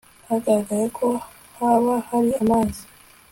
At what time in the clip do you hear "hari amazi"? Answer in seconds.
2.09-2.81